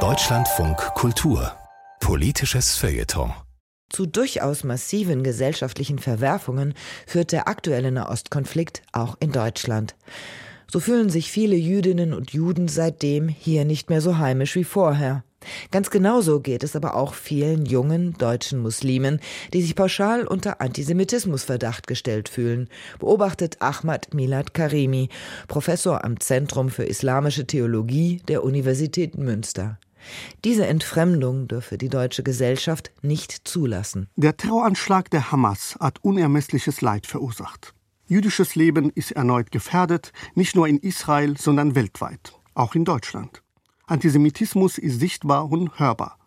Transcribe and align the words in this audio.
Deutschlandfunk 0.00 0.76
Kultur 0.76 1.50
Politisches 1.98 2.76
Feuilleton 2.76 3.32
zu 3.88 4.04
durchaus 4.04 4.64
massiven 4.64 5.24
gesellschaftlichen 5.24 5.98
Verwerfungen 5.98 6.74
führt 7.06 7.32
der 7.32 7.48
aktuelle 7.48 7.90
Nahostkonflikt 7.90 8.82
auch 8.92 9.16
in 9.20 9.32
Deutschland. 9.32 9.96
So 10.70 10.78
fühlen 10.78 11.08
sich 11.08 11.30
viele 11.30 11.56
Jüdinnen 11.56 12.12
und 12.12 12.32
Juden 12.32 12.68
seitdem 12.68 13.28
hier 13.28 13.64
nicht 13.64 13.88
mehr 13.88 14.02
so 14.02 14.18
heimisch 14.18 14.56
wie 14.56 14.64
vorher. 14.64 15.24
Ganz 15.70 15.90
genauso 15.90 16.40
geht 16.40 16.62
es 16.64 16.76
aber 16.76 16.94
auch 16.94 17.14
vielen 17.14 17.66
jungen 17.66 18.14
deutschen 18.14 18.60
Muslimen, 18.60 19.20
die 19.52 19.62
sich 19.62 19.74
pauschal 19.74 20.26
unter 20.26 20.60
Antisemitismusverdacht 20.60 21.86
gestellt 21.86 22.28
fühlen, 22.28 22.68
beobachtet 22.98 23.56
Ahmad 23.60 24.14
Milad 24.14 24.54
Karimi, 24.54 25.08
Professor 25.48 26.04
am 26.04 26.20
Zentrum 26.20 26.70
für 26.70 26.84
Islamische 26.84 27.46
Theologie 27.46 28.22
der 28.28 28.44
Universität 28.44 29.16
Münster. 29.16 29.78
Diese 30.44 30.66
Entfremdung 30.66 31.48
dürfe 31.48 31.78
die 31.78 31.88
deutsche 31.88 32.22
Gesellschaft 32.22 32.92
nicht 33.02 33.48
zulassen. 33.48 34.08
Der 34.16 34.36
Terroranschlag 34.36 35.10
der 35.10 35.32
Hamas 35.32 35.76
hat 35.80 35.98
unermessliches 36.02 36.80
Leid 36.80 37.06
verursacht. 37.06 37.74
Jüdisches 38.06 38.54
Leben 38.54 38.90
ist 38.94 39.12
erneut 39.12 39.50
gefährdet, 39.50 40.12
nicht 40.34 40.54
nur 40.54 40.68
in 40.68 40.78
Israel, 40.78 41.36
sondern 41.36 41.74
weltweit, 41.74 42.34
auch 42.54 42.74
in 42.76 42.84
Deutschland. 42.84 43.42
Antisemitismus 43.88 44.78
ist 44.78 44.98
sichtbar 44.98 45.48
und 45.48 45.78
hörbar. 45.78 46.18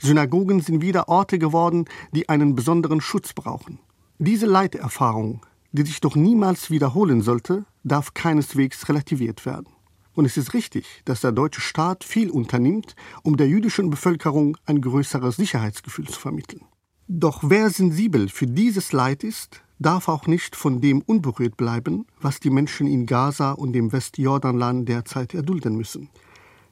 Synagogen 0.00 0.60
sind 0.60 0.82
wieder 0.82 1.08
Orte 1.08 1.38
geworden, 1.38 1.84
die 2.12 2.28
einen 2.28 2.56
besonderen 2.56 3.00
Schutz 3.00 3.32
brauchen. 3.32 3.78
Diese 4.18 4.46
Leiterfahrung, 4.46 5.40
die 5.70 5.82
sich 5.82 6.00
doch 6.00 6.16
niemals 6.16 6.70
wiederholen 6.70 7.22
sollte, 7.22 7.64
darf 7.84 8.14
keineswegs 8.14 8.88
relativiert 8.88 9.46
werden. 9.46 9.68
Und 10.14 10.24
es 10.24 10.36
ist 10.36 10.54
richtig, 10.54 11.02
dass 11.04 11.20
der 11.20 11.30
deutsche 11.30 11.60
Staat 11.60 12.02
viel 12.02 12.30
unternimmt, 12.30 12.96
um 13.22 13.36
der 13.36 13.46
jüdischen 13.46 13.90
Bevölkerung 13.90 14.56
ein 14.66 14.80
größeres 14.80 15.36
Sicherheitsgefühl 15.36 16.08
zu 16.08 16.18
vermitteln. 16.18 16.62
Doch 17.06 17.44
wer 17.44 17.70
sensibel 17.70 18.28
für 18.28 18.48
dieses 18.48 18.92
Leid 18.92 19.22
ist, 19.22 19.62
darf 19.78 20.08
auch 20.08 20.26
nicht 20.26 20.56
von 20.56 20.80
dem 20.80 21.02
unberührt 21.02 21.56
bleiben, 21.56 22.06
was 22.20 22.40
die 22.40 22.50
Menschen 22.50 22.88
in 22.88 23.06
Gaza 23.06 23.52
und 23.52 23.72
dem 23.72 23.92
Westjordanland 23.92 24.88
derzeit 24.88 25.32
erdulden 25.32 25.76
müssen. 25.76 26.10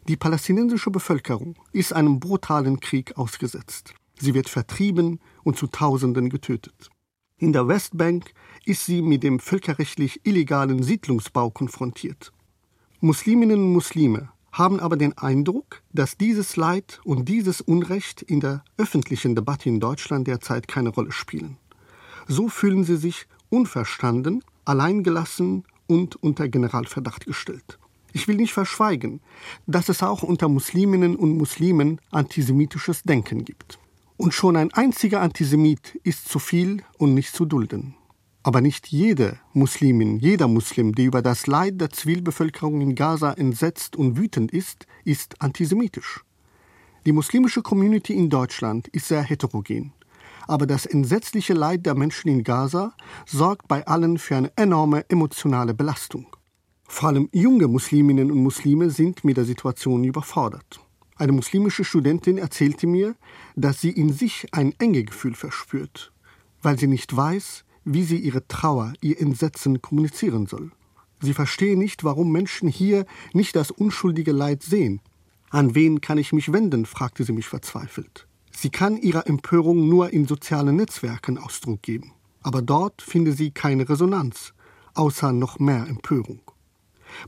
Die 0.09 0.17
palästinensische 0.17 0.93
Bevölkerung 0.93 1.57
ist 1.73 1.93
einem 1.93 2.21
brutalen 2.21 2.79
Krieg 2.79 3.17
ausgesetzt. 3.17 3.93
Sie 4.21 4.35
wird 4.35 4.49
vertrieben 4.49 5.19
und 5.43 5.57
zu 5.57 5.67
Tausenden 5.67 6.31
getötet. 6.31 6.91
In 7.39 7.53
der 7.53 7.67
Westbank 7.67 8.33
ist 8.65 8.87
sie 8.87 9.03
mit 9.03 9.25
dem 9.25 9.41
völkerrechtlich 9.41 10.21
illegalen 10.25 10.85
Siedlungsbau 10.85 11.51
konfrontiert. 11.51 12.33
Musliminnen 13.01 13.59
und 13.61 13.73
Muslime 13.73 14.31
haben 14.53 14.79
aber 14.79 14.97
den 14.97 15.19
Eindruck, 15.19 15.83
dass 15.93 16.17
dieses 16.17 16.57
Leid 16.57 17.01
und 17.05 17.29
dieses 17.29 17.61
Unrecht 17.61 18.23
in 18.23 18.39
der 18.39 18.65
öffentlichen 18.79 19.35
Debatte 19.35 19.69
in 19.69 19.81
Deutschland 19.81 20.29
derzeit 20.29 20.69
keine 20.69 20.91
Rolle 20.91 21.11
spielen. 21.11 21.59
So 22.29 22.49
fühlen 22.49 22.85
sie 22.85 22.97
sich 22.97 23.27
unverstanden, 23.51 24.45
alleingelassen 24.65 25.65
und 25.89 26.15
unter 26.23 26.49
Generalverdacht 26.49 27.27
gestellt. 27.27 27.79
Ich 28.17 28.29
will 28.29 28.37
nicht 28.37 28.55
verschweigen, 28.55 29.21
dass 29.67 29.91
es 29.91 30.03
auch 30.03 30.23
unter 30.23 30.49
Musliminnen 30.49 31.17
und 31.17 31.37
Muslimen 31.37 32.01
antisemitisches 32.11 33.03
Denken 33.03 33.45
gibt. 33.45 33.79
Und 34.17 34.33
schon 34.33 34.57
ein 34.57 34.73
einziger 34.73 35.21
Antisemit 35.21 36.01
ist 36.03 36.27
zu 36.27 36.39
viel 36.39 36.83
und 36.97 37.13
nicht 37.13 37.35
zu 37.35 37.45
dulden. 37.45 37.95
Aber 38.43 38.63
nicht 38.63 38.87
jede 38.87 39.39
Muslimin, 39.53 40.19
jeder 40.19 40.49
Muslim, 40.49 40.95
der 40.95 41.05
über 41.05 41.21
das 41.21 41.47
Leid 41.47 41.79
der 41.79 41.91
Zivilbevölkerung 41.91 42.81
in 42.81 42.95
Gaza 42.95 43.35
entsetzt 43.35 43.97
und 43.97 44.17
wütend 44.17 44.51
ist, 44.51 44.87
ist 45.05 45.43
antisemitisch. 45.43 46.25
Die 47.05 47.13
muslimische 47.13 47.61
Community 47.61 48.15
in 48.15 48.31
Deutschland 48.31 48.89
ist 48.89 49.09
sehr 49.09 49.25
heterogen. 49.25 49.93
Aber 50.47 50.67
das 50.67 50.87
entsetzliche 50.87 51.53
Leid 51.53 51.85
der 51.85 51.95
Menschen 51.95 52.31
in 52.31 52.45
Gaza 52.45 52.95
sorgt 53.27 53.69
bei 53.69 53.87
allen 53.87 54.17
für 54.17 54.37
eine 54.37 54.53
enorme 54.57 55.05
emotionale 55.11 55.75
Belastung. 55.75 56.29
Vor 56.89 57.09
allem 57.09 57.29
junge 57.33 57.69
Musliminnen 57.69 58.31
und 58.31 58.39
Muslime 58.43 58.91
sind 58.91 59.25
mit 59.25 59.37
der 59.37 59.45
Situation 59.45 60.05
überfordert. 60.05 60.81
Eine 61.17 61.33
muslimische 61.33 61.85
Studentin 61.85 62.39
erzählte 62.39 62.87
mir, 62.87 63.17
dass 63.55 63.81
sie 63.81 63.91
in 63.91 64.13
sich 64.13 64.47
ein 64.53 64.75
Engegefühl 64.79 65.35
verspürt, 65.35 66.13
weil 66.63 66.79
sie 66.79 66.87
nicht 66.87 67.15
weiß, 67.15 67.65
wie 67.85 68.03
sie 68.03 68.19
ihre 68.19 68.47
Trauer, 68.49 68.93
ihr 69.01 69.21
Entsetzen 69.21 69.81
kommunizieren 69.81 70.47
soll. 70.47 70.73
Sie 71.21 71.33
verstehe 71.33 71.79
nicht, 71.79 72.05
warum 72.05 72.31
Menschen 72.31 72.69
hier 72.69 73.07
nicht 73.33 73.57
das 73.57 73.71
unschuldige 73.71 74.33
Leid 74.33 74.63
sehen. 74.63 75.01
An 75.51 75.75
wen 75.75 76.01
kann 76.01 76.19
ich 76.19 76.33
mich 76.33 76.53
wenden? 76.53 76.85
fragte 76.85 77.25
sie 77.25 77.33
mich 77.33 77.47
verzweifelt. 77.47 78.27
Sie 78.51 78.71
kann 78.71 78.97
ihrer 78.97 79.27
Empörung 79.27 79.89
nur 79.89 80.13
in 80.13 80.27
sozialen 80.27 80.77
Netzwerken 80.77 81.39
Ausdruck 81.39 81.83
geben. 81.83 82.13
Aber 82.43 82.63
dort 82.63 83.01
finde 83.03 83.33
sie 83.33 83.51
keine 83.51 83.89
Resonanz, 83.89 84.53
außer 84.95 85.33
noch 85.33 85.59
mehr 85.59 85.87
Empörung. 85.89 86.41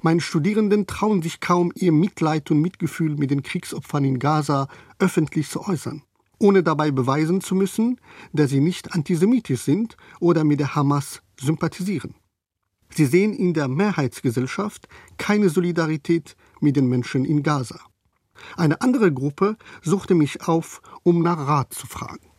Meine 0.03 0.21
Studierenden 0.21 0.87
trauen 0.87 1.23
sich 1.23 1.41
kaum, 1.41 1.73
ihr 1.75 1.93
Mitleid 1.93 2.51
und 2.51 2.61
Mitgefühl 2.61 3.17
mit 3.17 3.31
den 3.31 3.43
Kriegsopfern 3.43 4.05
in 4.05 4.19
Gaza 4.19 4.69
öffentlich 4.99 5.49
zu 5.49 5.67
äußern 5.67 6.03
ohne 6.39 6.63
dabei 6.63 6.91
beweisen 6.91 7.41
zu 7.41 7.55
müssen, 7.55 8.01
dass 8.33 8.51
sie 8.51 8.61
nicht 8.61 8.95
antisemitisch 8.95 9.63
sind 9.63 9.97
oder 10.21 10.45
mit 10.45 10.61
der 10.61 10.75
Hamas 10.75 11.23
sympathisieren. 11.41 12.15
Sie 12.91 13.07
sehen 13.07 13.35
in 13.35 13.55
der 13.55 13.69
Mehrheitsgesellschaft 13.69 14.89
keine 15.19 15.51
Solidarität 15.51 16.37
mit 16.61 16.77
den 16.77 16.89
Menschen 16.89 17.25
in 17.25 17.43
Gaza. 17.43 17.81
Eine 18.57 18.81
andere 18.81 19.13
Gruppe 19.13 19.57
suchte 19.83 20.15
mich 20.15 20.47
auf, 20.47 20.81
um 21.03 21.23
nach 21.23 21.39
Rat 21.39 21.75
zu 21.75 21.87
fragen. 21.87 22.31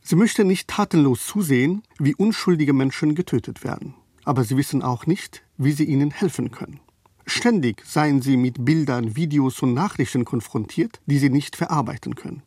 Sie 0.00 0.16
möchte 0.16 0.44
nicht 0.44 0.68
tatenlos 0.68 1.26
zusehen, 1.26 1.82
wie 1.98 2.14
unschuldige 2.14 2.72
Menschen 2.72 3.14
getötet 3.14 3.64
werden, 3.64 3.94
aber 4.24 4.44
sie 4.44 4.56
wissen 4.56 4.82
auch 4.82 5.06
nicht, 5.06 5.43
wie 5.56 5.72
sie 5.72 5.84
ihnen 5.84 6.10
helfen 6.10 6.50
können. 6.50 6.80
Ständig 7.26 7.82
seien 7.86 8.20
sie 8.20 8.36
mit 8.36 8.64
Bildern, 8.64 9.16
Videos 9.16 9.62
und 9.62 9.72
Nachrichten 9.74 10.24
konfrontiert, 10.24 11.00
die 11.06 11.18
sie 11.18 11.30
nicht 11.30 11.56
verarbeiten 11.56 12.14
können. 12.14 12.42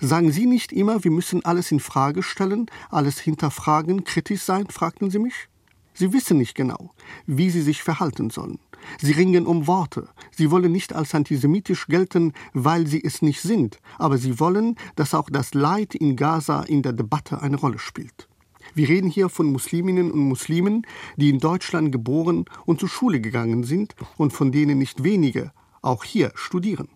Sagen 0.00 0.32
Sie 0.32 0.46
nicht 0.46 0.72
immer, 0.72 1.04
wir 1.04 1.10
müssen 1.10 1.44
alles 1.44 1.70
in 1.70 1.80
Frage 1.80 2.22
stellen, 2.22 2.66
alles 2.90 3.20
hinterfragen, 3.20 4.04
kritisch 4.04 4.42
sein? 4.42 4.66
fragten 4.68 5.10
sie 5.10 5.18
mich. 5.18 5.48
Sie 5.94 6.12
wissen 6.12 6.38
nicht 6.38 6.54
genau, 6.54 6.92
wie 7.26 7.50
sie 7.50 7.62
sich 7.62 7.82
verhalten 7.82 8.30
sollen. 8.30 8.58
Sie 9.00 9.12
ringen 9.12 9.46
um 9.46 9.66
Worte. 9.66 10.08
Sie 10.30 10.50
wollen 10.50 10.70
nicht 10.70 10.92
als 10.94 11.14
antisemitisch 11.14 11.86
gelten, 11.86 12.34
weil 12.52 12.86
sie 12.86 13.02
es 13.02 13.22
nicht 13.22 13.40
sind, 13.40 13.80
aber 13.98 14.18
sie 14.18 14.38
wollen, 14.38 14.76
dass 14.94 15.14
auch 15.14 15.30
das 15.30 15.54
Leid 15.54 15.94
in 15.94 16.16
Gaza 16.16 16.62
in 16.62 16.82
der 16.82 16.92
Debatte 16.92 17.40
eine 17.40 17.56
Rolle 17.56 17.78
spielt. 17.78 18.28
Wir 18.76 18.90
reden 18.90 19.08
hier 19.08 19.30
von 19.30 19.46
Musliminnen 19.46 20.10
und 20.10 20.20
Muslimen, 20.20 20.86
die 21.16 21.30
in 21.30 21.38
Deutschland 21.38 21.92
geboren 21.92 22.44
und 22.66 22.78
zur 22.78 22.90
Schule 22.90 23.22
gegangen 23.22 23.64
sind 23.64 23.96
und 24.18 24.34
von 24.34 24.52
denen 24.52 24.76
nicht 24.78 25.02
wenige 25.02 25.50
auch 25.80 26.04
hier 26.04 26.30
studieren. 26.34 26.88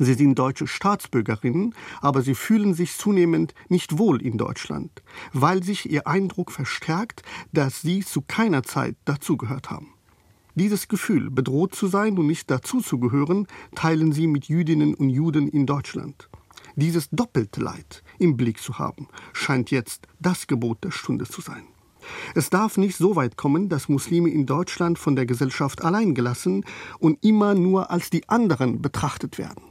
Sie 0.00 0.14
sind 0.14 0.36
deutsche 0.36 0.66
Staatsbürgerinnen, 0.66 1.76
aber 2.00 2.22
sie 2.22 2.34
fühlen 2.34 2.74
sich 2.74 2.98
zunehmend 2.98 3.54
nicht 3.68 3.98
wohl 3.98 4.20
in 4.20 4.36
Deutschland, 4.36 4.90
weil 5.32 5.62
sich 5.62 5.88
ihr 5.88 6.08
Eindruck 6.08 6.50
verstärkt, 6.50 7.22
dass 7.52 7.82
sie 7.82 8.00
zu 8.00 8.22
keiner 8.22 8.64
Zeit 8.64 8.96
dazugehört 9.04 9.70
haben. 9.70 9.94
Dieses 10.56 10.88
Gefühl, 10.88 11.30
bedroht 11.30 11.76
zu 11.76 11.86
sein 11.86 12.18
und 12.18 12.26
nicht 12.26 12.50
dazuzugehören, 12.50 13.46
teilen 13.76 14.10
sie 14.10 14.26
mit 14.26 14.46
Jüdinnen 14.46 14.94
und 14.94 15.08
Juden 15.08 15.46
in 15.46 15.66
Deutschland. 15.66 16.28
Dieses 16.76 17.08
doppelte 17.10 17.60
Leid 17.60 18.02
im 18.18 18.36
Blick 18.36 18.58
zu 18.58 18.78
haben, 18.78 19.08
scheint 19.32 19.70
jetzt 19.70 20.06
das 20.20 20.46
Gebot 20.46 20.84
der 20.84 20.90
Stunde 20.90 21.26
zu 21.26 21.40
sein. 21.40 21.64
Es 22.34 22.50
darf 22.50 22.78
nicht 22.78 22.96
so 22.96 23.16
weit 23.16 23.36
kommen, 23.36 23.68
dass 23.68 23.88
Muslime 23.88 24.30
in 24.30 24.46
Deutschland 24.46 24.98
von 24.98 25.14
der 25.16 25.26
Gesellschaft 25.26 25.84
allein 25.84 26.14
gelassen 26.14 26.64
und 26.98 27.22
immer 27.24 27.54
nur 27.54 27.90
als 27.90 28.10
die 28.10 28.28
anderen 28.28 28.82
betrachtet 28.82 29.38
werden. 29.38 29.62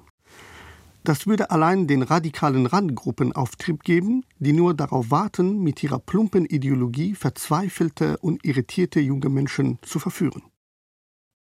Das 1.03 1.25
würde 1.25 1.49
allein 1.49 1.87
den 1.87 2.03
radikalen 2.03 2.67
Randgruppen 2.67 3.33
Auftrieb 3.33 3.83
geben, 3.83 4.23
die 4.37 4.53
nur 4.53 4.75
darauf 4.75 5.09
warten, 5.09 5.63
mit 5.63 5.81
ihrer 5.81 5.97
plumpen 5.97 6.45
Ideologie 6.45 7.15
verzweifelte 7.15 8.17
und 8.19 8.45
irritierte 8.45 8.99
junge 8.99 9.29
Menschen 9.29 9.79
zu 9.81 9.97
verführen. 9.97 10.43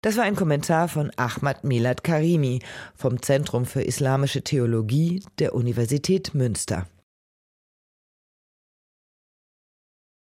Das 0.07 0.15
war 0.15 0.23
ein 0.23 0.37
Kommentar 0.37 0.87
von 0.87 1.11
Ahmad 1.17 1.65
Milad 1.65 2.01
Karimi 2.01 2.61
vom 2.95 3.21
Zentrum 3.21 3.65
für 3.65 3.81
Islamische 3.81 4.41
Theologie 4.41 5.21
der 5.37 5.53
Universität 5.53 6.33
Münster. 6.33 6.87